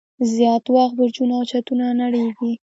[0.33, 2.51] زیات وخت برجونه او چتونه نړیږي.